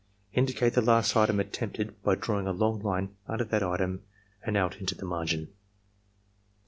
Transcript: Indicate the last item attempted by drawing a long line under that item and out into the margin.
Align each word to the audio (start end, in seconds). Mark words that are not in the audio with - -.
Indicate 0.33 0.73
the 0.73 0.81
last 0.81 1.15
item 1.15 1.39
attempted 1.39 2.01
by 2.01 2.15
drawing 2.15 2.47
a 2.47 2.51
long 2.53 2.79
line 2.81 3.15
under 3.27 3.43
that 3.43 3.61
item 3.61 4.01
and 4.43 4.57
out 4.57 4.77
into 4.77 4.95
the 4.95 5.05
margin. 5.05 5.53